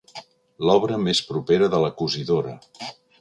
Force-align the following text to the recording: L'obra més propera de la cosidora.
L'obra 0.69 0.97
més 1.07 1.21
propera 1.31 1.67
de 1.75 1.83
la 1.85 1.91
cosidora. 2.01 2.55